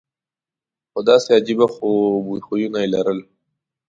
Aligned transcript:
خو 0.91 0.99
داسې 1.09 1.29
عجیبه 1.37 1.65
خویونه 2.45 2.77
یې 2.83 2.87
لرل. 2.95 3.19